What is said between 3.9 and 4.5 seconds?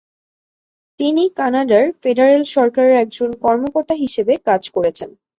হিসেবে